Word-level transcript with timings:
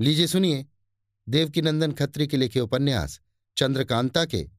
लीजिए 0.00 0.26
सुनिए। 0.26 0.66
देवकीनंदन 1.28 1.92
खत्री 1.92 2.26
के 2.26 2.36
लिखे 2.36 2.60
उपन्यास, 2.60 3.20
चंद्रकांता 3.56 4.24
के। 4.24 4.50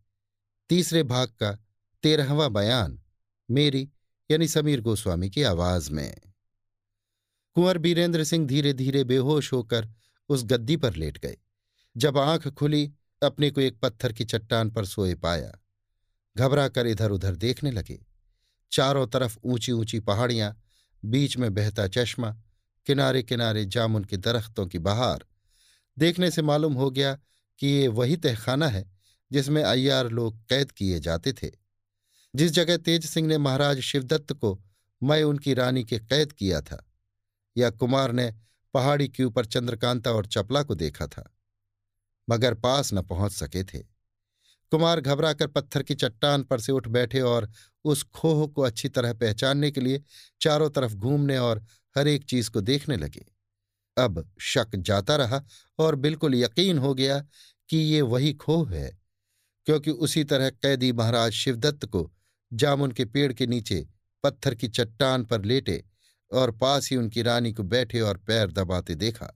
तीसरे 0.69 1.03
भाग 1.03 1.27
का 1.27 1.59
तेरहवा 2.03 2.47
बयान, 2.47 3.01
मेरी 3.51 3.89
यानी 4.31 4.47
समीर 4.47 4.81
गोस्वामी 4.81 5.29
की 5.29 5.43
आवाज़ 5.43 5.91
में। 5.91 6.21
कुंवर 7.53 7.77
बीरेंद्र 7.77 8.23
सिंह 8.23 8.47
धीरे 8.47 8.73
धीरे 8.73 9.03
बेहोश 9.03 9.53
होकर 9.53 9.89
उस 10.29 10.43
गद्दी 10.43 10.77
पर 10.77 10.95
लेट 10.95 11.17
गए। 11.17 11.37
जब 11.97 12.17
आँख 12.17 12.47
खुली, 12.47 12.93
अपने 13.23 13.51
को 13.51 13.61
एक 13.61 13.79
पत्थर 13.79 14.13
की 14.13 14.25
चट्टान 14.25 14.69
पर 14.69 14.85
सोए 14.85 15.15
पाया। 15.15 15.59
घबरा 16.37 16.67
कर 16.67 16.87
इधर 16.87 17.11
उधर 17.11 17.35
देखने 17.35 17.71
लगे। 17.71 18.05
चारों 18.71 19.07
तरफ़ 19.07 19.37
ऊँची 19.43 19.71
ऊँची 19.71 19.99
पहाड़ियाँ, 19.99 20.61
बीच 21.05 21.37
में 21.37 21.53
बहता 21.53 21.87
चश्मा 21.87 22.41
किनारे 22.87 23.23
किनारे 23.23 23.65
जामुन 23.65 24.03
के 24.03 24.17
दरख्तों 24.17 24.65
की 24.67 24.79
बहार। 24.79 25.25
देखने 25.97 26.31
से 26.31 26.41
मालूम 26.41 26.73
हो 26.73 26.89
गया 26.91 27.13
कि 27.59 27.67
ये 27.67 27.87
वही 27.89 28.17
तहखाना 28.17 28.67
है 28.67 28.85
जिसमें 29.31 29.63
अय्यार 29.63 30.09
लोग 30.09 30.39
कैद 30.49 30.71
किए 30.71 30.99
जाते 30.99 31.33
थे। 31.33 31.51
जिस 32.33 32.51
जगह 32.51 32.77
तेज 32.77 33.05
सिंह 33.05 33.27
ने 33.27 33.37
महाराज 33.37 33.79
शिवदत्त 33.79 34.33
को 34.33 34.59
मैं 35.01 35.21
उनकी 35.23 35.53
रानी 35.53 35.83
के 35.83 35.99
कैद 35.99 36.31
किया 36.31 36.61
था, 36.61 36.83
या 37.55 37.69
कुमार 37.69 38.11
ने 38.11 38.33
पहाड़ी 38.73 39.07
के 39.07 39.23
ऊपर 39.23 39.45
चंद्रकांता 39.45 40.11
और 40.11 40.25
चपला 40.25 40.63
को 40.63 40.75
देखा 40.75 41.07
था, 41.07 41.29
मगर 42.27 42.53
पास 42.53 42.93
न 42.93 43.01
पहुँच 43.01 43.31
सके 43.31 43.63
थे। 43.63 43.79
कुमार 44.71 45.01
घबराकर 45.01 45.47
पत्थर 45.47 45.83
की 45.83 45.95
चट्टान 45.95 46.43
पर 46.43 46.59
से 46.59 46.71
उठ 46.71 46.87
बैठे 46.87 47.21
और 47.21 47.49
उस 47.85 48.03
खोह 48.05 48.45
को 48.47 48.61
अच्छी 48.61 48.89
तरह 48.89 49.13
पहचानने 49.13 49.71
के 49.71 49.81
लिए 49.81 50.01
चारों 50.41 50.69
तरफ़ 50.69 50.93
घूमने 50.93 51.37
और 51.37 51.63
हर 51.95 52.07
एक 52.07 52.23
चीज़ 52.23 52.49
को 52.51 52.61
देखने 52.61 52.97
लगे। 52.97 53.25
अब 53.97 54.29
शक 54.41 54.75
जाता 54.75 55.15
रहा 55.15 55.43
और 55.79 55.95
बिल्कुल 55.95 56.35
यकीन 56.35 56.77
हो 56.77 56.93
गया 56.93 57.19
कि 57.69 57.77
ये 57.77 58.01
वही 58.03 58.33
खोह 58.33 58.73
है, 58.73 58.89
क्योंकि 59.67 59.91
उसी 59.91 60.23
तरह 60.23 60.49
कैदी 60.51 60.91
महाराज 60.93 61.31
शिवदत्त 61.33 61.85
को 61.85 62.11
जामुन 62.51 62.91
के 62.91 63.05
पेड़ 63.05 63.31
के 63.33 63.47
नीचे 63.47 63.85
पत्थर 64.23 64.55
की 64.55 64.67
चट्टान 64.67 65.23
पर 65.25 65.45
लेटे 65.45 65.83
और 66.31 66.51
पास 66.51 66.89
ही 66.91 66.97
उनकी 66.97 67.21
रानी 67.21 67.53
को 67.53 67.63
बैठे 67.63 68.01
और 68.01 68.17
पैर 68.17 68.51
दबाते 68.51 68.95
देखा। 68.95 69.31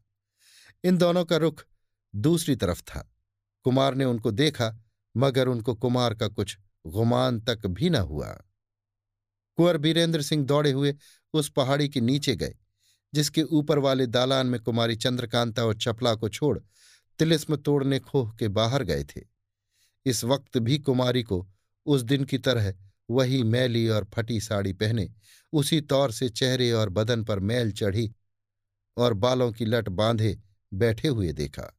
इन 0.84 0.98
दोनों 0.98 1.24
का 1.26 1.38
रुख 1.38 1.64
दूसरी 2.14 2.56
तरफ़ 2.56 2.82
था। 2.84 3.10
कुमार 3.66 3.96
ने 3.96 4.06
उनको 4.06 4.32
देखा, 4.32 4.76
मगर 5.16 5.48
उनको 5.48 5.76
कुमार 5.76 6.14
का 6.14 6.28
कुछ 6.28 6.58
गुमान 6.86 7.40
तक 7.42 7.66
भी 7.68 7.90
न 7.90 7.96
हुआ। 7.96 8.28
कुंवर 9.58 9.78
बीरेंद्र 9.78 10.22
सिंह 10.22 10.46
दौड़े 10.46 10.72
हुए 10.72 10.96
उस 11.34 11.50
पहाड़ी 11.50 11.90
के 11.90 12.02
नीचे 12.02 12.36
गए, 12.36 12.56
जिसके 13.14 13.44
ऊपर 13.44 13.80
वाले 13.80 14.08
दालान 14.08 14.48
में 14.48 14.60
कुमारी 14.60 14.96
चंद्रकांता 14.96 15.64
और 15.64 15.74
चपला 15.74 16.16
को 16.16 16.30
छोड़ 16.30 16.60
तिलिस्म 17.20 17.56
तोड़ने 17.56 18.00
खोह 18.00 18.32
के 18.32 18.48
बाहर 18.48 18.84
गए 18.84 19.04
थे। 19.04 19.22
इस 20.06 20.24
वक्त 20.24 20.58
भी 20.58 20.78
कुमारी 20.80 21.24
को 21.24 21.48
उस 21.86 22.02
दिन 22.02 22.24
की 22.24 22.38
तरह 22.38 22.74
वही 23.10 23.44
मैली 23.44 23.88
और 23.90 24.08
फटी 24.14 24.40
साड़ी 24.40 24.74
पहने, 24.74 25.10
उसी 25.54 25.82
तौर 25.82 26.12
से 26.12 26.30
चेहरे 26.30 26.72
और 26.72 26.90
बदन 26.90 27.24
पर 27.24 27.40
मैल 27.40 27.72
चढ़ी 27.72 28.12
और 28.98 29.14
बालों 29.14 29.52
की 29.52 29.66
लट 29.66 29.90
बांधे 29.90 30.40
बैठे 30.74 31.08
हुए 31.08 31.32
देखा। 31.34 31.78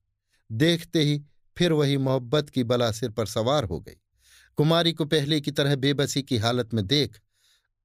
देखते 0.53 1.03
ही 1.03 1.23
फिर 1.57 1.73
वही 1.73 1.97
मोहब्बत 1.97 2.51
की 2.51 2.65
बला 2.65 2.93
सिर 2.93 3.11
पर 3.11 3.27
सवार 3.27 3.65
हो 3.65 3.81
गई। 3.81 3.97
कुमारी 4.57 4.93
को 4.93 5.05
पहले 5.05 5.41
की 5.41 5.51
तरह 5.51 5.77
बेबसी 5.77 6.23
की 6.23 6.39
हालत 6.39 6.75
में 6.75 6.87
देख 6.87 7.21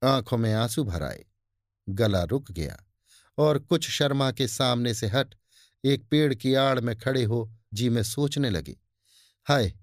आँखों 0.03 0.37
में 0.37 0.53
आँसू 0.53 0.83
भर 0.83 1.03
आए। 1.03 1.25
गला 1.87 2.23
रुक 2.23 2.51
गया 2.51 2.77
और 3.37 3.59
कुछ 3.59 3.89
शर्मा 3.89 4.31
के 4.31 4.47
सामने 4.47 4.93
से 4.93 5.07
हट 5.07 5.35
एक 5.83 6.03
पेड़ 6.11 6.33
की 6.33 6.53
आड़ 6.53 6.79
में 6.79 6.95
खड़े 6.97 7.23
हो 7.23 7.51
जी 7.73 7.89
में 7.89 8.03
सोचने 8.03 8.49
लगे, 8.49 8.75
हाय, 9.47 9.73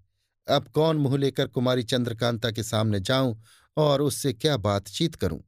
अब 0.49 0.69
कौन 0.69 0.97
मुँह 0.97 1.19
लेकर 1.19 1.47
कुमारी 1.47 1.83
चंद्रकांता 1.83 2.51
के 2.51 2.63
सामने 2.63 3.01
जाऊँ 3.01 3.43
और 3.77 4.03
उससे 4.03 4.33
क्या 4.33 4.57
बातचीत 4.57 5.15
करूँ? 5.15 5.43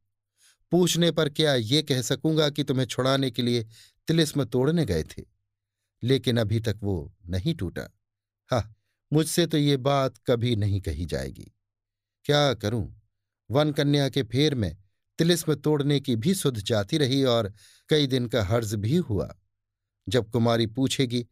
पूछने 0.72 1.10
पर 1.10 1.28
क्या 1.28 1.54
ये 1.54 1.82
कह 1.82 2.02
सकूँगा 2.02 2.50
कि 2.50 2.64
तुम्हें 2.64 2.86
छुड़ाने 2.86 3.30
के 3.30 3.42
लिए 3.42 3.64
तिलिस्म 4.08 4.44
तोड़ने 4.44 4.84
गए 4.84 5.02
थे? 5.04 5.22
लेकिन 6.02 6.36
अभी 6.38 6.60
तक 6.60 6.80
वो 6.82 7.14
नहीं 7.26 7.54
टूटा। 7.54 7.88
हा, 8.50 8.74
मुझसे 9.12 9.46
तो 9.46 9.58
ये 9.58 9.76
बात 9.76 10.18
कभी 10.26 10.56
नहीं 10.56 10.80
कही 10.80 11.06
जाएगी। 11.06 11.52
क्या 12.24 12.54
करूँ? 12.54 13.02
वन 13.50 13.72
कन्या 13.72 14.08
के 14.08 14.22
फेर 14.22 14.54
में 14.54 14.76
तिलिस्म 15.18 15.54
तोड़ने 15.54 15.98
की 16.00 16.16
भी 16.16 16.34
सुध 16.34 16.58
जाती 16.60 16.98
रही 16.98 17.22
और 17.24 17.52
कई 17.90 18.06
दिन 18.06 18.26
का 18.26 18.44
हर्ज 18.44 18.74
भी 18.74 18.96
हुआ। 18.96 19.34
जब 20.06 20.30
कुमारी 20.30 20.66
पूछेगी 20.68 21.22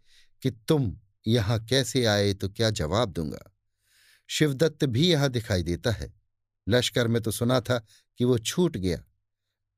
कि 0.43 0.50
तुम 0.69 0.93
यहाँ 1.26 1.65
कैसे 1.66 2.04
आए 2.06 2.32
तो 2.34 2.48
क्या 2.48 2.70
जवाब 2.72 3.12
दूँगा? 3.12 3.38
शिवदत्त 4.31 4.84
भी 4.84 5.09
यहाँ 5.09 5.28
दिखाई 5.28 5.62
देता 5.62 5.91
है। 5.91 6.12
लश्कर 6.66 7.09
में 7.09 7.20
तो 7.22 7.31
सुना 7.31 7.60
था 7.60 7.78
कि 8.20 8.25
वो 8.25 8.38
छूट 8.38 8.76
गया, 8.76 9.03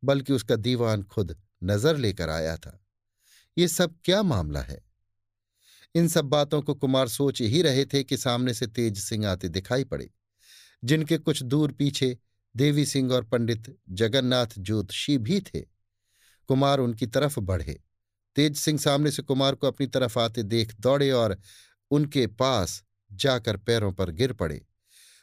बल्कि 0.03 0.33
उसका 0.33 0.57
दीवान 0.57 1.03
खुद 1.03 1.37
नज़र 1.65 1.97
लेकर 1.97 2.31
आया 2.31 2.57
था। 2.57 2.79
ये 3.57 3.69
सब 3.69 3.95
क्या 4.05 4.23
मामला 4.23 4.61
है? 4.61 4.83
इन 5.95 6.09
सब 6.09 6.25
बातों 6.25 6.61
को 6.63 6.75
कुमार 6.75 7.09
सोच 7.09 7.41
ही 7.43 7.63
रहे 7.63 7.85
थे 7.85 8.03
कि 8.05 8.17
सामने 8.17 8.55
से 8.55 8.67
तेज 8.67 8.99
सिंह 8.99 9.27
आते 9.29 9.49
दिखाई 9.49 9.85
पड़े, 9.85 10.11
जिनके 10.83 11.19
कुछ 11.19 11.43
दूर 11.43 11.73
पीछे 11.73 12.17
देवी 12.57 12.87
सिंह 12.87 13.13
और 13.13 13.25
पंडित 13.25 13.79
जगन्नाथ 13.91 14.47
ज्योतिषी 14.59 15.19
भी 15.19 15.41
थे। 15.41 15.61
कुमार 16.49 16.79
उनकी 16.79 17.07
तरफ़ 17.07 17.41
बढ़े। 17.41 17.83
तेज 18.37 18.57
सिंह 18.57 18.79
सामने 18.79 19.11
से 19.11 19.23
कुमार 19.23 19.55
को 19.55 19.67
अपनी 19.67 19.87
तरफ़ 19.87 20.19
आते 20.19 20.43
देख 20.43 20.75
दौड़े 20.81 21.11
और 21.11 21.39
उनके 21.91 22.27
पास 22.27 22.85
जाकर 23.13 23.57
पैरों 23.57 23.93
पर 23.93 24.11
गिर 24.11 24.33
पड़े। 24.33 24.67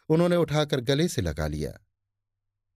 उन्होंने 0.09 0.36
उठाकर 0.36 0.81
गले 0.81 1.08
से 1.08 1.22
लगा 1.22 1.47
लिया। 1.47 1.88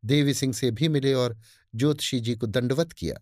देवी 0.05 0.33
सिंह 0.33 0.53
से 0.53 0.71
भी 0.71 0.87
मिले 0.87 1.13
और 1.13 1.37
ज्योतिषी 1.75 2.19
जी 2.19 2.35
को 2.35 2.47
दंडवत 2.47 2.91
किया। 2.91 3.15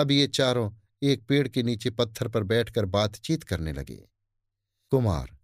अब 0.00 0.10
ये 0.10 0.26
चारों 0.26 0.72
एक 1.02 1.26
पेड़ 1.26 1.48
के 1.48 1.62
नीचे 1.62 1.90
पत्थर 1.90 2.28
पर 2.28 2.42
बैठकर 2.42 2.84
बातचीत 2.84 3.42
करने 3.42 3.72
लगे। 3.72 4.08
कुमार, 4.90 5.36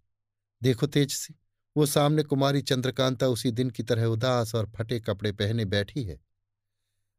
देखो 0.63 0.87
तेज 0.87 1.11
सिंह। 1.11 1.44
वो 1.75 1.85
सामने 1.85 2.23
कुमारी 2.23 2.61
चंद्रकांता 2.61 3.27
उसी 3.27 3.51
दिन 3.51 3.69
की 3.69 3.83
तरह 3.83 4.05
उदास 4.05 4.55
और 4.55 4.71
फटे 4.75 4.99
कपड़े 4.99 5.31
पहने 5.31 5.65
बैठी 5.65 6.03
है 6.03 6.19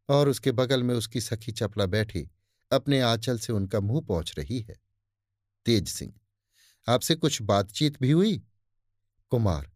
और 0.08 0.28
उसके 0.28 0.52
बगल 0.52 0.82
में 0.82 0.94
उसकी 0.94 1.20
सखी 1.20 1.52
चपला 1.52 1.86
बैठी 1.86 2.30
अपने 2.72 3.00
आंचल 3.00 3.38
से 3.38 3.52
उनका 3.52 3.80
मुँह 3.80 4.00
पहुँच 4.00 4.34
रही 4.38 4.60
है। 4.60 4.76
तेज 5.66 5.88
सिंह, 5.88 6.12
आपसे 6.88 7.14
कुछ 7.14 7.42
बातचीत 7.42 8.00
भी 8.00 8.10
हुई? 8.10 8.36
कुमार, 9.32 9.72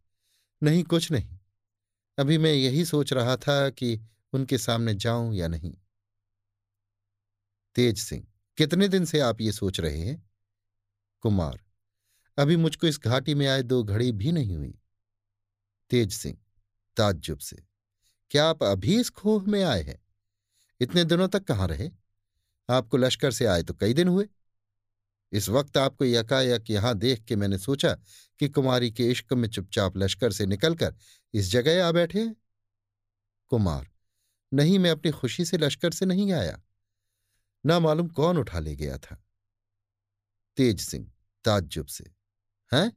नहीं, 0.62 0.84
कुछ 0.84 1.10
नहीं। 1.12 1.38
अभी 2.19 2.38
मैं 2.38 2.52
यही 2.52 2.84
सोच 2.84 3.12
रहा 3.12 3.36
था 3.36 3.70
कि 3.70 4.00
उनके 4.32 4.58
सामने 4.58 4.94
जाऊँ 4.94 5.34
या 5.34 5.48
नहीं। 5.48 5.74
तेज 7.76 7.98
सिंह, 7.98 8.26
कितने 8.58 8.88
दिन 8.88 9.04
से 9.04 9.20
आप 9.20 9.40
ये 9.40 9.52
सोच 9.52 9.80
रहे 9.80 9.98
हैं? 9.98 10.30
कुमार 11.24 11.60
अभी 12.40 12.56
मुझको 12.56 12.86
इस 12.86 12.98
घाटी 13.00 13.34
में 13.34 13.46
आए 13.46 13.62
दो 13.62 13.82
घड़ी 13.82 14.12
भी 14.12 14.32
नहीं 14.32 14.56
हुई। 14.56 14.78
तेज 15.90 16.12
सिंह, 16.12 16.38
ताज्जुब 16.96 17.38
से, 17.38 17.56
क्या 18.30 18.46
आप 18.46 18.62
अभी 18.62 19.00
इस 19.00 19.10
खोह 19.10 19.44
में 19.44 19.62
आए 19.64 19.82
हैं? 19.82 19.98
इतने 20.80 21.04
दिनों 21.04 21.28
तक 21.28 21.44
कहाँ 21.44 21.68
रहे? 21.68 21.90
आपको 22.70 22.96
लश्कर 22.96 23.32
से 23.32 23.46
आए 23.46 23.62
तो 23.62 23.74
कई 23.74 23.94
दिन 23.94 24.08
हुए। 24.08 24.28
इस 25.32 25.48
वक्त 25.48 25.76
आपको 25.76 26.04
यकायक 26.04 26.70
यहाँ 26.70 26.94
देख 26.94 27.24
के 27.24 27.36
मैंने 27.36 27.58
सोचा 27.58 27.92
कि 28.38 28.48
कुमारी 28.48 28.90
के 28.90 29.10
इश्क 29.10 29.32
में 29.32 29.48
चुपचाप 29.48 29.96
लश्कर 29.96 30.32
से 30.32 30.46
निकलकर 30.46 30.94
इस 31.34 31.50
जगह 31.50 31.86
आ 31.86 31.92
बैठे 31.92 32.20
हैं। 32.20 32.36
कुमार, 33.46 33.90
नहीं, 34.54 34.78
मैं 34.78 34.90
अपनी 34.90 35.10
खुशी 35.10 35.44
से 35.44 35.58
लश्कर 35.58 35.90
से 35.90 36.06
नहीं 36.06 36.32
आया। 36.32 36.62
ना 37.66 37.78
मालूम 37.81 38.08
कौन 38.08 38.38
उठा 38.38 38.58
ले 38.58 38.76
गया 38.76 38.98
था? 38.98 39.25
तेज 40.56 40.81
सिंह, 40.81 41.12
ताज्जुब 41.44 41.86
से 41.86 42.19
हैं? 42.75 42.93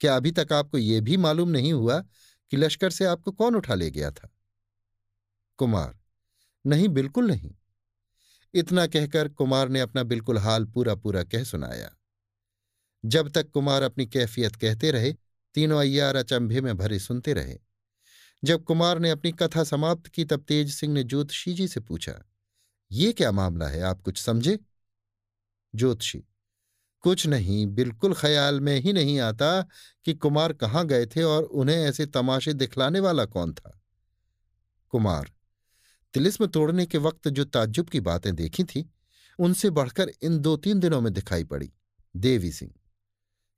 क्या 0.00 0.16
अभी 0.16 0.30
तक 0.30 0.52
आपको 0.52 0.78
यह 0.78 1.00
भी 1.00 1.16
मालूम 1.16 1.48
नहीं 1.48 1.72
हुआ 1.72 2.00
कि 2.50 2.56
लश्कर 2.56 2.90
से 2.90 3.04
आपको 3.04 3.32
कौन 3.32 3.54
उठा 3.54 3.74
ले 3.74 3.90
गया 3.90 4.10
था? 4.10 4.28
कुमार, 5.56 5.98
नहीं, 6.66 6.88
बिल्कुल 6.88 7.26
नहीं। 7.26 7.54
इतना 8.54 8.86
कहकर 8.86 9.28
कुमार 9.28 9.68
ने 9.68 9.80
अपना 9.80 10.02
बिल्कुल 10.02 10.38
हाल 10.38 10.64
पूरा 10.64 10.94
पूरा 10.94 11.24
कह 11.24 11.44
सुनाया। 11.44 11.96
जब 13.04 13.28
तक 13.28 13.50
कुमार 13.50 13.82
अपनी 13.82 14.06
कैफियत 14.06 14.56
कहते 14.56 14.90
रहे, 14.90 15.12
तीनों 15.54 15.80
अय्यार 15.80 16.16
अचंभे 16.16 16.60
में 16.60 16.76
भरे 16.76 16.98
सुनते 16.98 17.32
रहे। 17.32 17.58
जब 18.44 18.64
कुमार 18.64 18.98
ने 18.98 19.10
अपनी 19.10 19.32
कथा 19.32 19.64
समाप्त 19.64 20.06
की, 20.06 20.24
तब 20.24 20.40
तेज 20.40 20.74
सिंह 20.74 20.94
ने 20.94 21.04
ज्योतिषी 21.04 21.52
जी 21.52 21.68
से 21.68 21.80
पूछा, 21.80 22.24
ये 22.92 23.12
क्या 23.12 23.32
मामला 23.32 23.68
है? 23.68 23.80
आप 23.80 24.00
कुछ 24.00 24.22
समझे? 24.22 24.58
ज्योतिषी 25.74 26.24
कुछ 27.04 27.26
नहीं, 27.26 27.66
बिल्कुल 27.66 28.14
ख्याल 28.14 28.60
में 28.60 28.76
ही 28.76 28.92
नहीं 28.92 29.18
आता 29.20 29.62
कि 30.04 30.14
कुमार 30.14 30.52
कहाँ 30.52 30.86
गए 30.86 31.06
थे 31.06 31.22
और 31.22 31.42
उन्हें 31.42 31.76
ऐसे 31.76 32.06
तमाशे 32.06 32.52
दिखलाने 32.52 33.00
वाला 33.00 33.24
कौन 33.24 33.52
था। 33.54 33.80
कुमार, 34.88 35.30
तिलिस्म 36.14 36.46
तोड़ने 36.46 36.86
के 36.86 36.98
वक्त 36.98 37.28
जो 37.28 37.44
ताज्जुब 37.44 37.88
की 37.88 38.00
बातें 38.00 38.34
देखी 38.34 38.64
थी, 38.64 38.90
उनसे 39.38 39.70
बढ़कर 39.70 40.10
इन 40.22 40.38
दो 40.38 40.56
तीन 40.56 40.80
दिनों 40.80 41.00
में 41.00 41.12
दिखाई 41.12 41.44
पड़ी। 41.44 41.72
देवी 42.14 42.52
सिंह, 42.52 42.72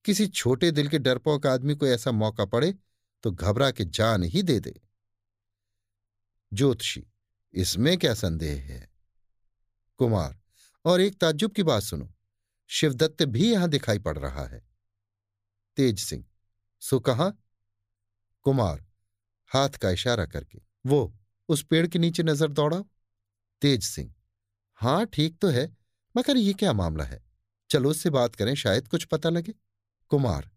किसी 0.04 0.26
छोटे 0.26 0.70
दिल 0.70 0.88
के 0.88 0.98
डरपोक 0.98 1.46
आदमी 1.46 1.74
को 1.74 1.86
ऐसा 1.86 2.12
मौका 2.12 2.44
पड़े 2.44 2.74
तो 3.24 3.30
घबरा 3.30 3.70
के 3.70 3.84
जान 3.84 4.22
ही 4.22 4.42
दे 4.42 4.58
दे। 4.60 4.80
ज्योतिषी, 6.52 7.04
इसमें 7.54 7.96
क्या 7.98 8.14
संदेह 8.14 8.62
है? 8.62 8.88
कुमार, 9.98 10.40
और 10.84 11.00
एक 11.00 11.18
ताज्जुब 11.18 11.52
की 11.52 11.62
बात 11.62 11.82
सुनो। 11.82 12.11
शिवदत्त 12.72 13.22
भी 13.22 13.52
यहाँ 13.52 13.68
दिखाई 13.68 13.98
पड़ 13.98 14.18
रहा 14.18 14.46
है। 14.46 14.62
तेज 15.76 15.98
सिंह, 15.98 16.24
सो 16.82 17.00
कहा? 17.00 17.32
कुमार, 18.42 18.84
हाथ 19.46 19.68
का 19.68 19.90
इशारा 19.90 20.26
करके, 20.26 20.60
वो, 20.86 21.14
उस 21.48 21.62
पेड़ 21.62 21.86
के 21.86 21.98
नीचे 21.98 22.22
नज़र 22.22 22.48
दौड़ाओ। 22.48 22.84
तेज 23.62 23.82
सिंह, 23.84 24.14
हाँ, 24.74 25.06
ठीक 25.06 25.38
तो 25.38 25.48
है, 25.48 25.76
मगर 26.16 26.36
ये 26.36 26.52
क्या 26.52 26.72
मामला 26.72 27.04
है? 27.04 27.22
चलो 27.70 27.90
उससे 27.90 28.10
बात 28.10 28.34
करें, 28.34 28.54
शायद 28.54 28.88
कुछ 28.88 29.04
पता 29.04 29.30
लगे। 29.30 29.54
कुमार, 30.10 30.50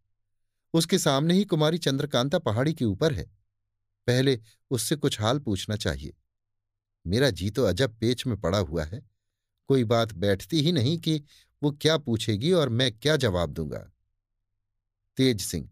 उसके 0.74 1.00
सामने 1.00 1.34
ही 1.34 1.44
कुमारी 1.46 1.78
चंद्रकांता 1.78 2.40
पहाड़ी 2.40 2.74
के 2.74 2.86
ऊपर 2.86 3.14
है। 3.14 3.24
पहले 4.08 4.40
उससे 4.72 4.96
कुछ 4.96 5.20
हाल 5.22 5.40
पूछना 5.40 5.76
चाहिए। 5.76 6.14
मेरा 7.08 7.30
जी 7.30 7.50
तो 7.50 7.64
अजब 7.64 7.98
पेच 7.98 8.26
में 8.26 8.40
पड़ा 8.42 8.58
हुआ 8.58 8.84
है। 8.84 9.02
कोई 9.68 9.84
बात 9.84 10.14
बैठती 10.14 10.62
ही 10.62 10.72
नहीं 10.72 10.98
कि 11.00 11.24
वो 11.64 11.72
क्या 11.72 11.98
पूछेगी 11.98 12.52
और 12.52 12.70
मैं 12.70 13.00
क्या 13.00 13.16
जवाब 13.16 13.50
दूँगा? 13.50 13.92
तेज 15.18 15.42
सिंह, 15.42 15.70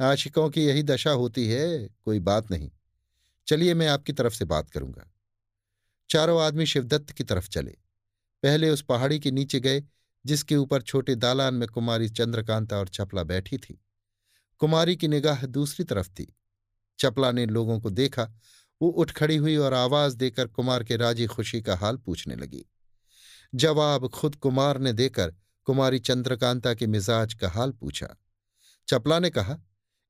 आशिकों 0.00 0.50
की 0.50 0.64
यही 0.64 0.82
दशा 0.82 1.10
होती 1.10 1.48
है, 1.48 1.88
कोई 2.04 2.20
बात 2.20 2.50
नहीं। 2.50 2.70
चलिए 3.46 3.74
मैं 3.74 3.88
आपकी 3.88 4.12
तरफ़ 4.12 4.34
से 4.34 4.44
बात 4.44 4.70
करूँगा। 4.70 5.12
चारों 6.10 6.42
आदमी 6.42 6.66
शिवदत्त 6.66 7.10
की 7.10 7.24
तरफ़ 7.24 7.48
चले। 7.48 7.76
पहले 8.42 8.70
उस 8.70 8.82
पहाड़ी 8.82 9.20
के 9.20 9.30
नीचे 9.30 9.60
गए, 9.60 9.84
जिसके 10.26 10.56
ऊपर 10.56 10.82
छोटे 10.82 11.14
दालान 11.14 11.54
में 11.54 11.68
कुमारी 11.68 12.08
चंद्रकांता 12.08 12.76
और 12.78 12.88
चपला 12.88 13.22
बैठी 13.22 13.58
थी। 13.58 13.84
कुमारी 14.58 14.96
की 14.96 15.08
निगाह 15.08 15.46
दूसरी 15.46 15.84
तरफ़ 15.84 16.08
थी। 16.08 16.36
चपला 16.98 17.32
ने 17.32 17.46
लोगों 17.46 17.80
को 17.80 17.90
देखा, 17.90 18.30
वो 18.82 18.88
उठ 18.88 19.12
खड़ी 19.12 19.36
हुई 19.36 19.56
और 19.56 19.74
आवाज़ 19.74 20.16
देकर 20.16 20.46
कुमार 20.46 20.84
के 20.84 20.96
राज़ी 20.96 21.26
खुशी 21.26 21.62
का 21.62 21.76
हाल 21.76 21.96
पूछने 21.96 22.36
लगी। 22.36 22.66
जवाब 23.56 24.08
खुद 24.08 24.36
कुमार 24.36 24.78
ने 24.78 24.92
देकर 24.92 25.34
कुमारी 25.64 25.98
चंद्रकांता 25.98 26.74
के 26.74 26.86
मिजाज 26.86 27.34
का 27.34 27.48
हाल 27.48 27.72
पूछा। 27.72 28.16
चपला 28.88 29.18
ने 29.18 29.30
कहा, 29.30 29.58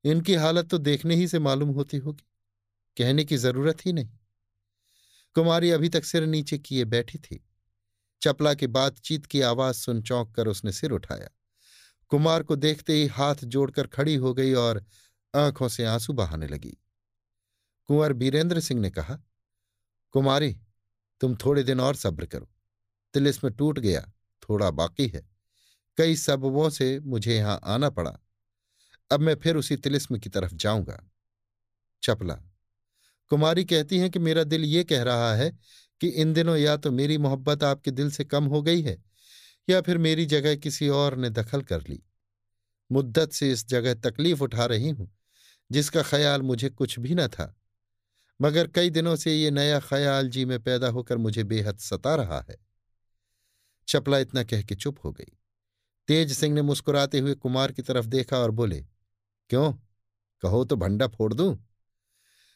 इनकी 0.03 0.33
हालत 0.33 0.69
तो 0.69 0.77
देखने 0.77 1.15
ही 1.15 1.27
से 1.27 1.39
मालूम 1.39 1.69
होती 1.69 1.97
होगी। 1.97 2.27
कहने 2.97 3.25
की 3.25 3.37
ज़रूरत 3.37 3.85
ही 3.85 3.93
नहीं। 3.93 4.09
कुमारी 5.35 5.71
अभी 5.71 5.89
तक 5.89 6.05
सिर 6.05 6.25
नीचे 6.25 6.57
किए 6.57 6.85
बैठी 6.85 7.17
थी। 7.17 7.49
चपला 8.21 8.53
की 8.53 8.67
बातचीत 8.67 9.25
की 9.25 9.41
आवाज़ 9.41 9.75
सुन 9.75 10.01
चौंक 10.01 10.35
कर 10.35 10.47
उसने 10.47 10.71
सिर 10.71 10.91
उठाया। 10.91 11.29
कुमार 12.09 12.43
को 12.43 12.55
देखते 12.55 12.93
ही 12.93 13.07
हाथ 13.07 13.35
जोड़कर 13.43 13.87
खड़ी 13.87 14.15
हो 14.15 14.33
गई 14.33 14.53
और 14.53 14.85
आँखों 15.35 15.67
से 15.67 15.85
आँसू 15.85 16.13
बहाने 16.13 16.47
लगी। 16.47 16.77
कुंवर 17.85 18.13
बीरेंद्र 18.13 18.59
सिंह 18.59 18.81
ने 18.81 18.89
कहा, 18.89 19.19
कुमारी, 20.11 20.57
तुम 21.21 21.35
थोड़े 21.35 21.63
दिन 21.63 21.79
और 21.79 21.95
सब्र 21.95 22.25
करो। 22.25 22.49
तिलिस्म 23.17 23.49
टूट 23.49 23.79
गया, 23.79 24.01
थोड़ा 24.43 24.69
बाकी 24.71 25.07
है। 25.07 25.27
कई 25.97 26.15
सबबों 26.15 26.69
से 26.69 26.99
मुझे 26.99 27.35
यहाँ 27.35 27.59
आना 27.65 27.89
पड़ा। 27.89 28.17
अब 29.11 29.19
मैं 29.19 29.35
फिर 29.35 29.55
उसी 29.55 29.75
तिलिस्म 29.77 30.17
की 30.17 30.29
तरफ़ 30.29 30.53
जाऊँगा। 30.53 30.99
चपला। 32.03 32.33
कुमारी 33.31 33.63
कहती 33.65 33.97
हैं 33.97 34.09
कि 34.09 34.19
मेरा 34.19 34.43
दिल 34.43 34.65
ये 34.65 34.83
कह 34.83 35.03
रहा 35.03 35.33
है 35.35 35.49
कि 36.01 36.07
इन 36.07 36.33
दिनों 36.33 36.55
या 36.57 36.75
तो 36.77 36.91
मेरी 36.91 37.17
मोहब्बत 37.17 37.63
आपके 37.63 37.91
दिल 37.91 38.11
से 38.11 38.23
कम 38.23 38.45
हो 38.45 38.61
गई 38.61 38.81
है, 38.81 38.97
या 39.67 39.81
फिर 39.81 39.97
मेरी 39.97 40.25
जगह 40.25 40.55
किसी 40.55 40.89
और 40.89 41.15
ने 41.17 41.29
दखल 41.29 41.61
कर 41.61 41.81
ली। 41.81 42.01
मुद्दत 42.89 43.31
से 43.31 43.51
इस 43.51 43.67
जगह 43.67 43.93
तकलीफ़ 44.01 44.43
उठा 44.43 44.65
रही 44.65 44.89
हूँ, 44.89 45.09
जिसका 45.71 46.01
ख्याल 46.01 46.41
मुझे 46.41 46.69
कुछ 46.69 46.99
भी 46.99 47.15
न 47.15 47.27
था। 47.27 47.53
मगर 48.39 48.67
कई 48.67 48.89
दिनों 48.89 49.15
से 49.15 49.35
ये 49.35 49.51
नया 49.51 49.79
ख्याल 49.79 50.29
जी 50.29 50.45
में 50.45 50.59
पैदा 50.59 50.87
होकर 50.87 51.17
मुझे 51.17 51.43
बेहद 51.43 51.77
सता 51.79 52.15
रहा 52.15 52.45
है। 52.49 52.66
चपला 53.87 54.17
इतना 54.17 54.43
कह 54.43 54.61
के 54.61 54.75
चुप 54.75 54.97
हो 55.03 55.11
गई। 55.11 55.37
तेज 56.07 56.31
सिंह 56.33 56.55
ने 56.55 56.61
मुस्कुराते 56.61 57.19
हुए 57.19 57.33
कुमार 57.33 57.71
की 57.71 57.81
तरफ़ 57.81 58.05
देखा 58.05 58.37
और 58.37 58.51
बोले, 58.51 58.85
क्यों? 59.49 59.73
कहो 60.41 60.65
तो 60.65 60.75
भंडा 60.75 61.07
फोड़ 61.07 61.33
दूँ? 61.33 61.67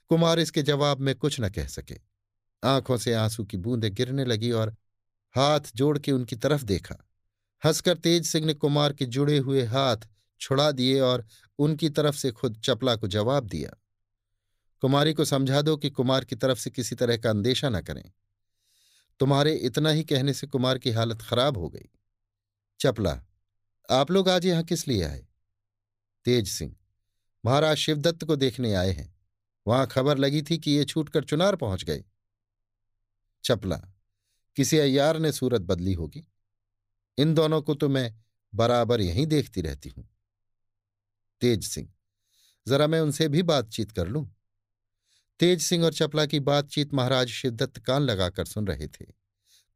कुमार 0.09 0.39
इसके 0.39 0.61
जवाब 0.61 0.99
में 0.99 1.15
कुछ 1.15 1.41
न 1.41 1.49
कह 1.49 1.65
सके। 1.65 1.97
आँखों 2.63 2.97
से 2.97 3.13
आँसू 3.13 3.43
की 3.43 3.57
बूंदें 3.57 3.93
गिरने 3.93 4.25
लगी 4.25 4.51
और 4.51 4.75
हाथ 5.35 5.59
जोड़ 5.75 5.99
के 5.99 6.11
उनकी 6.11 6.35
तरफ़ 6.35 6.63
देखा। 6.63 7.07
हंसकर 7.65 7.97
तेज 7.97 8.25
सिंह 8.25 8.45
ने 8.45 8.53
कुमार 8.53 8.93
के 8.93 9.05
जुड़े 9.05 9.37
हुए 9.37 9.63
हाथ 9.63 9.97
छुड़ा 10.39 10.71
दिए 10.71 10.99
और 10.99 11.25
उनकी 11.59 11.89
तरफ़ 11.89 12.15
से 12.15 12.31
खुद 12.31 12.61
चपला 12.63 12.95
को 12.95 13.07
जवाब 13.07 13.47
दिया। 13.47 13.77
कुमारी 14.81 15.13
को 15.13 15.25
समझा 15.25 15.61
दो 15.61 15.77
कि 15.77 15.89
कुमार 15.89 16.25
की 16.25 16.35
तरफ़ 16.35 16.59
से 16.59 16.69
किसी 16.69 16.95
तरह 16.95 17.17
का 17.17 17.29
अंदेशा 17.29 17.69
न 17.69 17.81
करें। 17.81 18.11
तुम्हारे 19.21 19.53
इतना 19.55 19.89
ही 19.89 20.03
कहने 20.03 20.33
से 20.33 20.47
कुमार 20.47 20.77
की 20.77 20.91
हालत 20.91 21.21
खराब 21.21 21.57
हो 21.57 21.69
गई। 21.69 21.89
चपला, 22.79 23.11
आप 23.89 24.11
लोग 24.11 24.29
आज 24.29 24.45
यहाँ 24.45 24.63
किस 24.63 24.87
लिए 24.87 25.03
आए? 25.03 25.25
तेज 26.25 26.47
सिंह, 26.47 26.75
महाराज 27.45 27.77
शिवदत्त 27.77 28.23
को 28.23 28.35
देखने 28.35 28.73
आए 28.73 28.91
हैं। 28.91 29.19
वहाँ 29.67 29.87
खबर 29.87 30.17
लगी 30.17 30.41
थी 30.41 30.57
कि 30.57 30.71
ये 30.71 30.85
छूटकर 30.85 31.23
चुनार 31.23 31.55
पहुँच 31.55 31.83
गए। 31.83 32.03
चपला, 33.43 33.77
किसी 34.57 34.77
अयार 34.77 35.19
ने 35.19 35.31
सूरत 35.31 35.61
बदली 35.61 35.93
होगी। 35.93 36.27
इन 37.17 37.33
दोनों 37.33 37.61
को 37.61 37.75
तो 37.75 37.89
मैं 37.89 38.13
बराबर 38.53 39.01
यहीं 39.01 39.25
देखती 39.27 39.61
रहती 39.61 39.89
हूँ। 39.89 40.09
तेज 41.41 41.67
सिंह, 41.67 41.89
जरा 42.67 42.87
मैं 42.87 42.99
उनसे 42.99 43.27
भी 43.27 43.43
बातचीत 43.43 43.91
कर 43.91 44.07
लूँ। 44.07 44.29
तेज 45.41 45.61
सिंह 45.61 45.85
और 45.85 45.93
चपला 45.93 46.25
की 46.25 46.39
बातचीत 46.39 46.93
महाराज 46.93 47.27
शिवदत्त 47.27 47.79
कान 47.79 48.01
लगाकर 48.01 48.45
सुन 48.45 48.67
रहे 48.67 48.87
थे। 48.87 49.05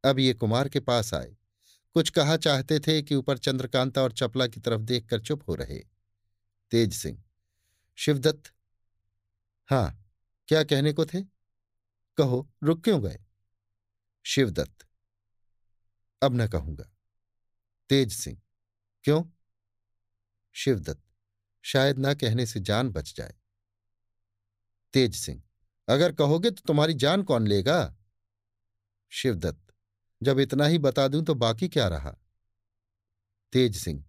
अब 0.03 0.19
ये 0.19 0.33
कुमार 0.33 0.69
के 0.69 0.79
पास 0.79 1.13
आए। 1.13 1.35
कुछ 1.95 2.09
कहा 2.09 2.35
चाहते 2.38 2.79
थे 2.79 3.01
कि 3.01 3.15
ऊपर 3.15 3.38
चंद्रकांता 3.38 4.01
और 4.01 4.12
चपला 4.12 4.47
की 4.47 4.59
तरफ़ 4.59 4.81
देखकर 4.81 5.21
चुप 5.21 5.47
हो 5.47 5.56
रहे। 5.56 5.79
तेज 6.71 6.94
सिंह, 6.94 7.23
शिवदत्त, 7.95 8.51
हाँ, 9.69 10.06
क्या 10.47 10.63
कहने 10.63 10.94
को 10.94 11.06
थे? 11.06 11.21
कहो, 12.17 12.50
रुक 12.63 12.83
क्यों 12.83 13.01
गए? 13.03 13.19
शिवदत्त, 14.25 14.85
अब 16.21 16.35
न 16.35 16.47
कहूँगा। 16.47 16.91
तेज 17.89 18.13
सिंह, 18.13 18.41
क्यों? 19.05 19.24
शिवदत्त, 20.55 21.03
शायद 21.63 21.98
ना 21.98 22.13
कहने 22.13 22.45
से 22.45 22.60
जान 22.60 22.89
बच 22.89 23.13
जाए। 23.17 23.36
तेज 24.93 25.15
सिंह 25.15 25.41
अगर 25.88 26.12
कहोगे 26.12 26.51
तो 26.51 26.62
तुम्हारी 26.68 26.94
जान 26.94 27.24
कौन 27.24 27.48
लेगा? 27.48 27.96
शिवदत्त, 29.12 29.74
जब 30.24 30.39
इतना 30.39 30.65
ही 30.65 30.77
बता 30.77 31.08
दूँ 31.08 31.24
तो 31.24 31.36
बाकी 31.36 31.68
क्या 31.68 31.88
रहा? 31.88 32.15
तेज 33.54 33.77
सिंह, 33.77 34.04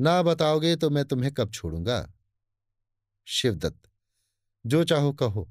ना 0.00 0.22
बताओगे 0.22 0.76
तो 0.76 0.90
मैं 0.90 1.04
तुम्हें 1.04 1.32
कब 1.32 1.50
छोड़ूँगा? 1.50 2.12
शिवदत्त, 3.26 3.90
जो 4.66 4.84
चाहो 4.84 5.12
कहो, 5.12 5.50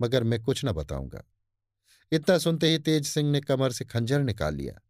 मगर 0.00 0.24
मैं 0.24 0.42
कुछ 0.42 0.64
न 0.64 0.72
बताऊँगा। 0.72 1.22
इतना 2.12 2.38
सुनते 2.38 2.70
ही 2.70 2.78
तेज 2.78 3.06
सिंह 3.06 3.30
ने 3.30 3.40
कमर 3.40 3.72
से 3.72 3.84
खंजर 3.84 4.20
निकाल 4.20 4.54
लिया। 4.54 4.80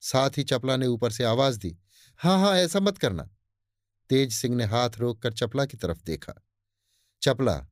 साथ 0.00 0.30
ही 0.38 0.44
चपला 0.44 0.76
ने 0.76 0.86
ऊपर 0.86 1.10
से 1.10 1.24
आवाज़ 1.24 1.58
दी, 1.58 1.78
हाँ 2.20 2.38
हाँ, 2.40 2.54
ऐसा 2.56 2.80
मत 2.80 2.98
करना। 2.98 3.30
तेज 4.10 4.32
सिंह 4.32 4.56
ने 4.56 4.64
हाथ 4.64 4.90
रोककर 4.98 5.32
चपला 5.32 5.64
की 5.64 5.76
तरफ़ 5.76 6.02
देखा। 6.04 6.34
चपला 7.22 7.68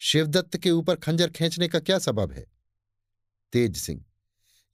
शिवदत्त 0.00 0.56
के 0.56 0.70
ऊपर 0.70 0.96
खंजर 0.96 1.30
खींचने 1.30 1.68
का 1.68 1.78
क्या 1.78 1.98
सबब 1.98 2.32
है? 2.32 2.44
तेज 3.52 3.76
सिंह, 3.76 4.04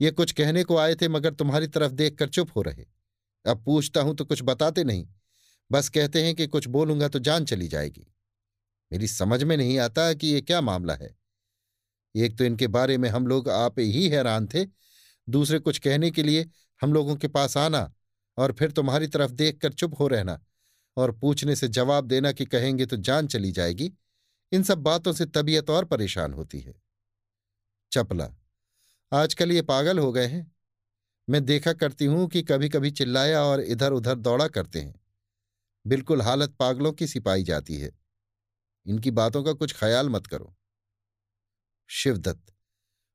ये 0.00 0.10
कुछ 0.10 0.32
कहने 0.32 0.64
को 0.64 0.76
आए 0.76 0.94
थे 0.94 1.08
मगर 1.08 1.34
तुम्हारी 1.34 1.66
तरफ़ 1.66 1.92
देखकर 1.92 2.28
चुप 2.28 2.50
हो 2.56 2.62
रहे। 2.62 2.84
अब 3.44 3.64
पूछता 3.64 4.00
हूँ 4.00 4.14
तो 4.16 4.24
कुछ 4.24 4.42
बताते 4.42 4.84
नहीं। 4.84 5.06
बस 5.70 5.88
कहते 5.88 6.22
हैं 6.22 6.34
कि 6.34 6.46
कुछ 6.46 6.68
बोलूँगा 6.68 7.08
तो 7.08 7.18
जान 7.18 7.44
चली 7.44 7.68
जाएगी। 7.68 8.06
मेरी 8.92 9.08
समझ 9.08 9.42
में 9.44 9.56
नहीं 9.56 9.78
आता 9.78 10.12
कि 10.14 10.26
ये 10.26 10.40
क्या 10.40 10.60
मामला 10.60 10.94
है। 10.94 11.14
एक 12.14 12.38
तो 12.38 12.44
इनके 12.44 12.66
बारे 12.66 12.98
में 12.98 13.08
हम 13.08 13.26
लोग 13.26 13.48
आप 13.48 13.78
ही 13.78 14.08
हैरान 14.08 14.46
थे। 14.46 14.66
दूसरे 15.28 15.58
कुछ 15.58 15.78
कहने 15.78 16.10
के 16.10 16.22
लिए 16.22 16.46
हम 16.80 16.92
लोगों 16.92 17.16
के 17.16 17.28
पास 17.28 17.56
आना 17.56 17.92
और 18.38 18.52
फिर 18.52 18.70
तुम्हारी 18.70 19.06
तरफ़ 19.06 19.30
देखकर 19.30 19.72
चुप 19.72 19.98
हो 20.00 20.08
रहना 20.08 20.40
और 20.96 21.12
पूछने 21.12 21.56
से 21.56 21.68
जवाब 21.68 22.06
देना 22.06 22.32
कि 22.32 22.44
कहेंगे 22.44 22.86
तो 22.86 22.96
जान 22.96 23.26
चली 23.26 23.52
जाएगी। 23.52 23.92
इन 24.54 24.62
सब 24.62 24.78
बातों 24.78 25.12
से 25.12 25.26
तबीयत 25.26 25.70
और 25.70 25.84
परेशान 25.84 26.32
होती 26.32 26.60
है। 26.60 26.74
चपला, 27.92 28.28
आजकल 29.12 29.52
ये 29.52 29.62
पागल 29.62 29.98
हो 29.98 30.12
गए 30.12 30.26
हैं। 30.26 30.52
मैं 31.28 31.44
देखा 31.44 31.72
करती 31.72 32.04
हूँ 32.04 32.28
कि 32.28 32.42
कभी 32.42 32.68
कभी 32.68 32.90
चिल्लाया 32.90 33.42
और 33.42 33.60
इधर 33.60 33.92
उधर 33.92 34.14
दौड़ा 34.14 34.48
करते 34.48 34.80
हैं। 34.80 34.94
बिल्कुल 35.86 36.22
हालत 36.22 36.54
पागलों 36.54 36.92
की 36.92 37.06
सिपाही 37.06 37.42
जाती 37.42 37.76
है। 37.76 37.90
इनकी 38.86 39.10
बातों 39.10 39.42
का 39.44 39.52
कुछ 39.52 39.74
ख्याल 39.74 40.08
मत 40.08 40.26
करो। 40.26 40.54
शिवदत्त, 41.90 42.54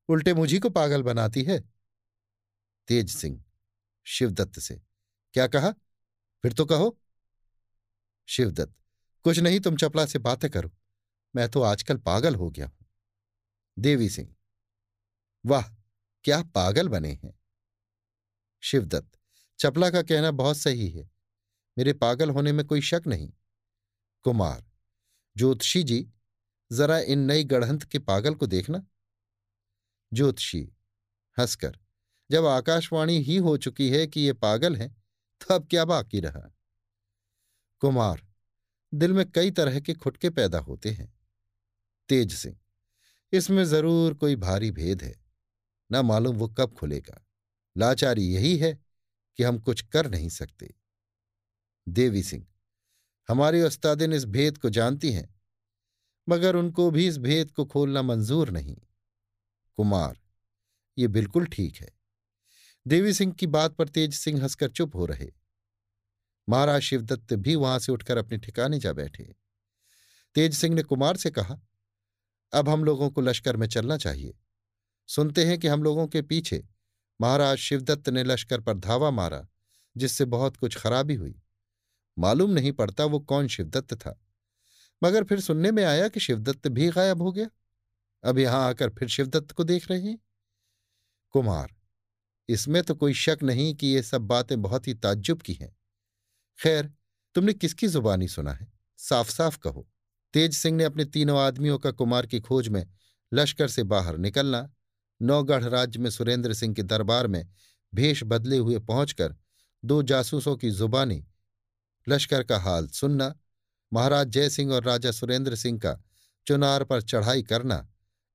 उल्टे 0.08 0.34
मुझी 0.34 0.58
को 0.58 0.70
पागल 0.70 1.02
बनाती 1.02 1.42
है? 1.42 1.60
तेज 2.88 3.10
सिंह, 3.10 3.42
शिवदत्त 4.06 4.58
से, 4.58 4.80
क्या 5.34 5.46
कहा? 5.46 5.70
फिर 6.44 6.52
तो 6.52 6.64
कहो। 6.64 6.98
शिवदत्त, 8.28 8.74
कुछ 9.24 9.38
नहीं, 9.38 9.60
तुम 9.60 9.76
चपला 9.76 10.06
से 10.06 10.18
बातें 10.18 10.50
करो। 10.50 10.70
मैं 11.34 11.48
तो 11.48 11.62
आजकल 11.62 11.96
पागल 11.96 12.34
हो 12.34 12.50
गया 12.50 12.66
हूँ। 12.66 12.86
देवी 13.78 14.08
सिंह, 14.10 14.34
वाह, 15.46 15.62
क्या 16.24 16.42
पागल 16.42 16.88
बने 16.88 17.12
हैं? 17.12 17.38
शिवदत्त, 18.62 19.18
चपला 19.58 19.90
का 19.90 20.02
कहना 20.02 20.30
बहुत 20.30 20.56
सही 20.56 20.88
है। 20.88 21.10
मेरे 21.78 21.92
पागल 21.92 22.30
होने 22.30 22.52
में 22.52 22.66
कोई 22.66 22.80
शक 22.80 23.02
नहीं। 23.06 23.32
कुमार, 24.24 24.64
ज्योतिषी 25.36 25.82
जी, 25.82 26.08
जरा 26.72 26.98
इन 26.98 27.18
नई 27.18 27.44
गढ़ंत 27.44 27.82
के 27.82 27.98
पागल 27.98 28.34
को 28.34 28.46
देखना। 28.46 28.86
ज्योतिषी, 30.12 30.62
हंसकर, 31.38 31.78
जब 32.30 32.46
आकाशवाणी 32.46 33.18
ही 33.18 33.36
हो 33.36 33.56
चुकी 33.56 33.90
है 33.90 34.06
कि 34.06 34.20
ये 34.20 34.32
पागल 34.32 34.76
हैं 34.76 34.90
तो 35.40 35.54
अब 35.54 35.66
क्या 35.68 35.84
बाकी 35.84 36.20
रहा? 36.20 36.50
कुमार, 37.80 38.26
दिल 38.94 39.12
में 39.12 39.30
कई 39.30 39.50
तरह 39.50 39.80
के 39.80 39.94
खुटके 39.94 40.30
पैदा 40.30 40.58
होते 40.58 40.90
हैं। 40.90 41.19
तेज 42.10 42.34
सिंह 42.34 42.56
इसमें 43.32 43.64
ज़रूर 43.64 44.14
कोई 44.14 44.36
भारी 44.38 44.70
भेद 44.72 45.02
है। 45.02 45.14
न 45.90 46.00
मालूम 46.02 46.36
वो 46.36 46.48
कब 46.50 46.74
खुलेगा। 46.74 47.20
लाचारी 47.76 48.24
यही 48.26 48.56
है 48.56 48.72
कि 49.38 49.42
हम 49.42 49.58
कुछ 49.58 49.82
कर 49.82 50.10
नहीं 50.10 50.28
सकते। 50.28 50.74
देवी 51.86 52.22
सिंह, 52.22 52.46
हमारी 53.28 53.62
उस्तादिन 53.62 54.12
इस 54.12 54.24
भेद 54.26 54.58
को 54.58 54.70
जानती 54.70 55.12
हैं, 55.12 55.28
मगर 56.28 56.56
उनको 56.56 56.90
भी 56.90 57.06
इस 57.08 57.18
भेद 57.18 57.50
को 57.50 57.64
खोलना 57.64 58.02
मंजूर 58.02 58.50
नहीं। 58.50 58.76
कुमार, 59.78 60.18
ये 60.96 61.08
बिल्कुल 61.08 61.46
ठीक 61.46 61.76
है। 61.76 61.88
देवी 62.86 63.12
सिंह 63.12 63.32
की 63.32 63.46
बात 63.48 63.74
पर 63.74 63.88
तेज 63.88 64.14
सिंह 64.14 64.42
हंसकर 64.42 64.70
चुप 64.70 64.96
हो 64.96 65.06
रहे। 65.06 65.30
महाराज 66.48 66.82
शिवदत्त 66.82 67.34
भी 67.34 67.54
वहाँ 67.56 67.78
से 67.78 67.92
उठकर 67.92 68.16
अपने 68.16 68.38
ठिकाने 68.38 68.78
जा 68.78 68.92
बैठे। 68.92 69.34
तेज 70.36 70.54
सिंह 70.54 70.74
ने 70.74 70.82
कुमार 70.82 71.16
से 71.16 71.30
कहा 71.30 71.60
अब 72.52 72.68
हम 72.68 72.84
लोगों 72.84 73.10
को 73.10 73.20
लश्कर 73.20 73.56
में 73.56 73.66
चलना 73.66 73.96
चाहिए। 73.96 74.34
सुनते 75.08 75.44
हैं 75.44 75.58
कि 75.58 75.68
हम 75.68 75.82
लोगों 75.82 76.06
के 76.06 76.22
पीछे 76.22 76.64
महाराज 77.20 77.58
शिवदत्त 77.58 78.08
ने 78.08 78.24
लश्कर 78.24 78.60
पर 78.60 78.74
धावा 78.74 79.10
मारा, 79.10 79.46
जिससे 79.96 80.24
बहुत 80.24 80.56
कुछ 80.56 80.76
खराबी 80.78 81.14
हुई। 81.14 81.34
मालूम 82.16 82.50
नहीं 82.50 82.72
पड़ता 82.72 83.04
वो 83.04 83.20
कौन 83.20 83.48
शिवदत्त 83.48 83.94
था, 83.94 84.18
मगर 85.02 85.24
फिर 85.24 85.40
सुनने 85.40 85.70
में 85.70 85.84
आया 85.84 86.08
कि 86.08 86.20
शिवदत्त 86.20 86.68
भी 86.68 86.88
गायब 86.90 87.22
हो 87.22 87.32
गया। 87.32 87.48
अब 88.24 88.38
यहाँ 88.38 88.68
आकर 88.68 88.90
फिर 88.90 89.08
शिवदत्त 89.08 89.52
को 89.52 89.64
देख 89.64 89.90
रहे 89.90 90.00
हैं। 90.00 90.18
कुमार, 91.34 91.74
इसमें 92.48 92.82
तो 92.82 92.94
कोई 92.94 93.14
शक 93.14 93.38
नहीं 93.42 93.74
कि 93.74 93.86
ये 93.86 94.02
सब 94.02 94.22
बातें 94.22 94.60
बहुत 94.62 94.88
ही 94.88 94.94
ताज्जुब 94.94 95.42
की 95.42 95.54
हैं। 95.54 95.74
खैर, 96.58 96.92
तुमने 97.34 97.52
किसकी 97.52 97.88
जुबानी 97.88 98.28
सुना 98.28 98.52
है? 98.52 98.72
साफ़ 98.98 99.30
साफ़ 99.30 99.58
कहो। 99.58 99.86
तेज 100.32 100.54
सिंह 100.54 100.76
ने 100.76 100.84
अपने 100.84 101.04
तीनों 101.04 101.38
आदमियों 101.40 101.78
का 101.78 101.90
कुमार 101.90 102.26
की 102.26 102.40
खोज 102.40 102.68
में 102.68 102.86
लश्कर 103.34 103.68
से 103.68 103.82
बाहर 103.82 104.16
निकलना, 104.16 104.70
नौगढ़ 105.22 105.64
राज्य 105.64 105.98
में 105.98 106.10
सुरेंद्र 106.10 106.54
सिंह 106.54 106.74
के 106.74 106.82
दरबार 106.82 107.26
में 107.26 107.48
भेष 107.94 108.22
बदले 108.24 108.56
हुए 108.56 108.78
पहुंचकर 108.78 109.36
दो 109.84 110.02
जासूसों 110.02 110.56
की 110.56 110.70
जुबानी, 110.70 111.26
लश्कर 112.08 112.42
का 112.42 112.58
हाल 112.58 112.88
सुनना, 112.88 113.34
महाराज 113.92 114.28
जयसिंह 114.28 114.72
और 114.72 114.84
राजा 114.84 115.10
सुरेंद्र 115.10 115.56
सिंह 115.56 115.78
का 115.78 116.02
चुनार 116.46 116.84
पर 116.84 117.02
चढ़ाई 117.02 117.42
करना, 117.42 117.88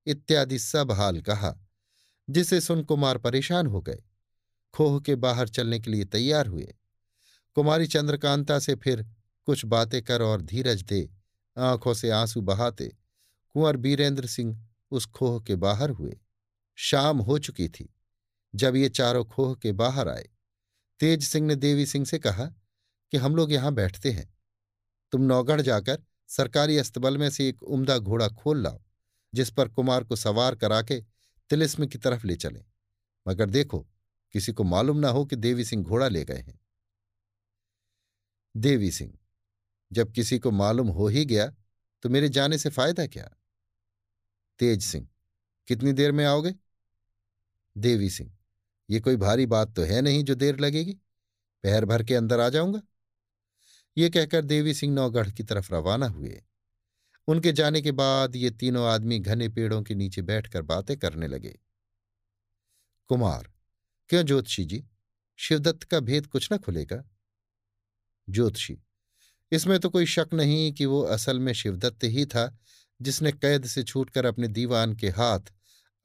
इत्यादि 0.07 0.59
सब 0.59 0.91
हाल 0.91 1.21
कहा, 1.21 1.55
जिसे 2.29 2.61
सुन 2.61 2.83
कुमार 2.83 3.17
परेशान 3.17 3.67
हो 3.67 3.81
गए। 3.81 4.03
खोह 4.73 4.99
के 4.99 5.15
बाहर 5.15 5.47
चलने 5.47 5.79
के 5.79 5.91
लिए 5.91 6.05
तैयार 6.05 6.47
हुए। 6.47 6.75
कुमारी 7.53 7.87
चंद्रकांता 7.87 8.59
से 8.59 8.75
फिर 8.75 9.05
कुछ 9.45 9.65
बातें 9.65 10.01
कर 10.01 10.21
और 10.21 10.41
धीरज 10.41 10.81
दे 10.81 11.14
आँखों 11.57 11.93
से 11.93 12.09
आँसू 12.09 12.41
बहाते, 12.41 12.87
कुंवर 13.53 13.77
बीरेंद्र 13.77 14.27
सिंह 14.27 14.67
उस 14.91 15.05
खोह 15.05 15.39
के 15.43 15.55
बाहर 15.55 15.89
हुए। 15.89 16.19
शाम 16.75 17.19
हो 17.19 17.39
चुकी 17.39 17.69
थी। 17.69 17.95
जब 18.55 18.75
ये 18.75 18.89
चारों 18.89 19.25
खोह 19.25 19.55
के 19.55 19.71
बाहर 19.71 20.09
आए, 20.09 20.29
तेज 20.99 21.23
सिंह 21.23 21.47
ने 21.47 21.55
देवी 21.55 21.85
सिंह 21.85 22.05
से 22.05 22.19
कहा 22.19 22.45
कि 23.11 23.17
हम 23.17 23.35
लोग 23.35 23.51
यहाँ 23.51 23.73
बैठते 23.73 24.11
हैं। 24.11 24.37
तुम 25.11 25.21
नौगढ़ 25.21 25.61
जाकर 25.61 26.03
सरकारी 26.27 26.77
अस्तबल 26.77 27.17
में 27.17 27.29
से 27.29 27.49
एक 27.49 27.63
उम्दा 27.63 27.97
घोड़ा 27.97 28.27
खोल 28.27 28.63
लाओ, 28.63 28.83
जिस 29.33 29.49
पर 29.49 29.67
कुमार 29.67 30.03
को 30.03 30.15
सवार 30.15 30.55
करा 30.55 30.81
के 30.81 31.03
तिलिस्म 31.49 31.87
की 31.87 31.97
तरफ़ 31.97 32.27
ले 32.27 32.35
चले। 32.35 32.63
मगर 33.27 33.49
देखो, 33.49 33.87
किसी 34.33 34.53
को 34.53 34.63
मालूम 34.63 34.97
ना 34.97 35.09
हो 35.09 35.25
कि 35.25 35.35
देवी 35.35 35.65
सिंह 35.65 35.83
घोड़ा 35.83 36.07
ले 36.07 36.25
गए 36.25 36.39
हैं। 36.39 36.59
देवी 38.57 38.91
सिंह 38.91 39.17
जब 39.95 40.11
किसी 40.11 40.39
को 40.39 40.51
मालूम 40.51 40.87
हो 40.87 41.07
ही 41.07 41.25
गया 41.25 41.47
तो 42.03 42.09
मेरे 42.09 42.29
जाने 42.29 42.57
से 42.57 42.69
फ़ायदा 42.69 43.05
क्या? 43.07 43.29
तेज 44.59 44.83
सिंह, 44.83 45.07
कितनी 45.67 45.93
देर 45.93 46.11
में 46.11 46.25
आओगे? 46.25 46.53
देवी 47.75 48.09
सिंह, 48.09 48.31
ये 48.89 48.99
कोई 48.99 49.15
भारी 49.15 49.45
बात 49.45 49.75
तो 49.75 49.83
है 49.83 50.01
नहीं 50.01 50.23
जो 50.23 50.35
देर 50.35 50.59
लगेगी। 50.59 50.93
पैर 51.63 51.85
भर 51.85 52.03
के 52.03 52.15
अंदर 52.15 52.39
आ 52.39 52.49
जाऊँगा। 52.49 52.81
ये 53.97 54.09
कहकर 54.09 54.45
देवी 54.45 54.73
सिंह 54.73 54.93
नौगढ़ 54.93 55.29
की 55.31 55.43
तरफ़ 55.43 55.73
रवाना 55.73 56.07
हुए। 56.07 56.41
उनके 57.27 57.51
जाने 57.51 57.81
के 57.81 57.91
बाद 57.91 58.35
ये 58.35 58.49
तीनों 58.51 58.85
आदमी 58.87 59.19
घने 59.19 59.49
पेड़ों 59.49 59.81
के 59.83 59.95
नीचे 59.95 60.21
बैठकर 60.21 60.61
बातें 60.61 60.97
करने 60.97 61.27
लगे। 61.27 61.59
कुमार, 63.09 63.51
क्यों 64.09 64.23
ज्योतिषी 64.23 64.65
जी? 64.65 64.83
शिवदत्त 65.39 65.83
का 65.83 65.99
भेद 65.99 66.27
कुछ 66.27 66.53
न 66.53 66.57
खुलेगा। 66.57 67.03
ज्योतिषी 68.27 68.77
इसमें 69.55 69.79
तो 69.79 69.89
कोई 69.89 70.05
शक 70.05 70.27
नहीं 70.33 70.73
कि 70.73 70.85
वो 70.85 71.01
असल 71.01 71.39
में 71.39 71.53
शिवदत्त 71.53 72.03
ही 72.03 72.25
था, 72.25 72.57
जिसने 73.01 73.31
कैद 73.31 73.65
से 73.65 73.83
छूटकर 73.83 74.25
अपने 74.25 74.47
दीवान 74.47 74.95
के 74.95 75.09
हाथ 75.09 75.39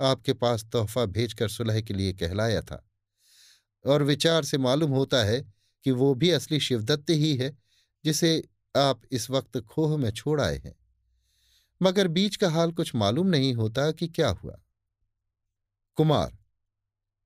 आपके 0.00 0.33
पास 0.33 0.64
तोहफा 0.64 1.04
भेजकर 1.04 1.49
सुलह 1.49 1.80
के 1.80 1.95
लिए 1.95 2.12
कहलाया 2.12 2.62
था। 2.62 2.90
और 3.87 4.02
विचार 4.02 4.45
से 4.45 4.59
मालूम 4.59 4.90
होता 4.90 5.25
है 5.25 5.52
कि 5.85 5.90
वो 5.90 6.14
भी 6.14 6.30
असली 6.30 6.61
शिवदत्त 6.61 7.11
ही 7.11 7.37
है, 7.37 7.59
जिसे 8.04 8.45
आप 8.76 9.02
इस 9.12 9.30
वक्त 9.30 9.61
खोह 9.61 9.97
में 9.97 10.11
छोड़ 10.11 10.40
आए 10.40 10.59
हैं। 10.59 10.75
मगर 11.83 12.09
बीच 12.09 12.37
का 12.37 12.50
हाल 12.50 12.73
कुछ 12.73 12.95
मालूम 12.95 13.26
नहीं 13.26 13.54
होता 13.54 13.92
कि 13.92 14.09
क्या 14.09 14.28
हुआ। 14.28 14.61
कुमार, 15.97 16.38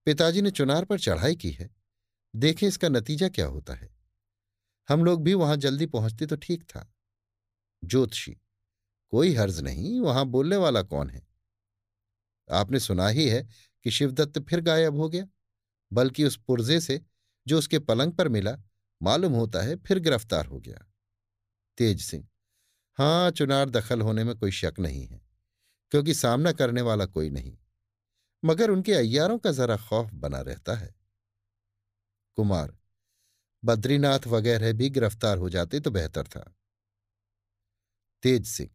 पिताजी 0.05 0.43
ने 0.43 0.51
चुनार 0.51 0.85
पर 0.85 1.01
चढ़ाई 1.01 1.35
की 1.35 1.51
है। 1.51 1.71
देखें 2.37 2.69
इसका 2.69 2.89
नतीजा 2.89 3.29
क्या 3.29 3.47
होता 3.47 3.75
है। 3.75 3.94
हम 4.89 5.05
लोग 5.05 5.23
भी 5.23 5.35
वहाँ 5.35 5.57
जल्दी 5.57 5.87
पहुँचते 5.87 6.27
तो 6.27 6.37
ठीक 6.37 6.63
था। 6.65 6.87
ज्योतिषी, 7.83 8.33
कोई 9.13 9.35
हर्ज 9.35 9.61
नहीं, 9.61 10.01
वहाँ 10.01 10.25
बोलने 10.27 10.57
वाला 10.57 10.83
कौन 10.83 11.11
है? 11.11 11.27
आपने 12.49 12.81
सुना 12.81 13.09
ही 13.09 13.29
है 13.29 13.43
कि 13.85 13.91
शिवदत्त 13.91 14.39
फिर 14.41 14.61
गायब 14.61 14.97
हो 14.97 15.09
गया, 15.09 15.27
बल्कि 15.93 16.25
उस 16.25 16.37
पुर्जे 16.39 16.81
से 16.81 17.01
जो 17.47 17.59
उसके 17.59 17.79
पलंग 17.79 18.13
पर 18.13 18.29
मिला, 18.29 18.57
मालूम 19.01 19.33
होता 19.33 19.63
है 19.63 19.77
फिर 19.77 19.99
गिरफ़्तार 19.99 20.47
हो 20.47 20.61
गया। 20.61 20.85
तेज 21.79 22.01
सिंह 22.01 22.27
हाँ 22.99 23.31
चुनार 23.31 23.71
दखल 23.71 24.01
होने 24.01 24.25
में 24.25 24.35
कोई 24.37 24.51
शक 24.51 24.75
नहीं 24.79 25.07
है, 25.07 25.21
क्योंकि 25.93 26.15
सामना 26.15 26.53
करने 26.53 26.83
वाला 26.83 27.07
कोई 27.07 27.31
नहीं, 27.31 27.57
मगर 28.43 28.71
उनके 28.71 28.93
अय्यारों 28.93 29.39
का 29.39 29.53
जरा 29.53 29.77
खौफ 29.79 30.11
बना 30.15 30.41
रहता 30.41 30.75
है। 30.75 30.95
कुमार 32.39 32.75
बद्रीनाथ 33.65 34.27
वगैरह 34.29 34.73
भी 34.73 34.89
गिरफ़्तार 34.91 35.39
हो 35.39 35.49
जाते 35.51 35.81
तो 35.81 35.91
बेहतर 35.91 36.27
था। 36.27 36.45
तेज 38.23 38.47
सिंह, 38.47 38.71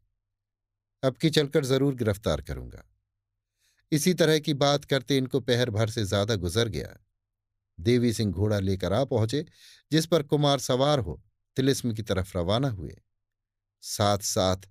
अब 1.04 1.18
की 1.18 1.30
चलकर 1.30 1.66
ज़रूर 1.66 1.96
गिरफ़्तार 1.96 2.42
करूँगा। 2.42 2.84
इसी 3.92 4.14
तरह 4.14 4.40
की 4.40 4.54
बात 4.56 4.86
करते 4.86 5.18
इनको 5.18 5.40
पहर 5.42 5.70
भर 5.70 5.90
से 5.90 6.04
ज़्यादा 6.06 6.36
गुजर 6.38 6.68
गया। 6.70 6.96
देवी 7.80 8.12
सिंह 8.14 8.32
घोड़ा 8.34 8.60
लेकर 8.60 8.94
आ 8.94 9.04
पहुँचे, 9.06 9.46
जिस 9.92 10.06
पर 10.06 10.24
कुमार 10.24 10.60
सवार 10.60 11.00
हो, 11.00 11.22
तिलिस्म 11.58 11.94
की 11.94 12.04
तरफ़ 12.04 12.38
रवाना 12.38 12.70
हुए। 12.70 12.96
साथ 13.84 14.18
साथ 14.26 14.68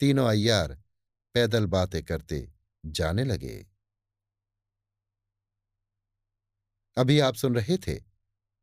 तीनों 0.00 0.28
अय्यार 0.28 0.76
पैदल 1.34 1.66
बातें 1.68 2.02
करते 2.04 2.46
जाने 2.84 3.24
लगे। 3.24 3.66
अभी 6.96 7.18
आप 7.20 7.34
सुन 7.34 7.54
रहे 7.54 7.76
थे 7.78 7.98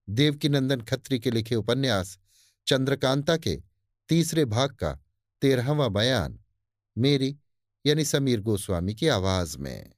देवकीनंदन 0.09 0.81
खत्री 0.81 1.19
के 1.19 1.31
लिखे 1.31 1.55
उपन्यास, 1.55 2.17
चंद्रकांता 2.67 3.38
के 3.38 3.62
तीसरे 4.09 4.45
भाग 4.45 4.69
का 4.69 5.00
तेरहवा 5.41 5.88
बयान, 5.88 6.39
मेरी 6.97 7.38
यानी 7.85 8.05
समीर 8.05 8.41
गोस्वामी 8.41 8.95
की 8.95 9.07
आवाज़ 9.07 9.57
में। 9.57 9.94